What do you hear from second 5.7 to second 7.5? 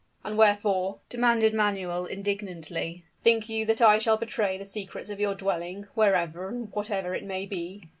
wherever and whatever it may